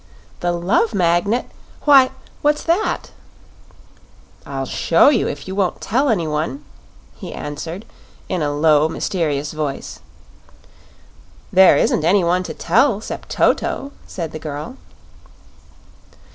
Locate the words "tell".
5.79-6.09, 12.55-12.99